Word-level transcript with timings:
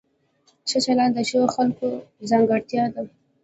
ښه 0.69 0.79
چلند 0.85 1.13
د 1.15 1.19
ښو 1.29 1.41
خلکو 1.55 1.87
ځانګړتیا 2.29 2.85
ده. 2.93 3.03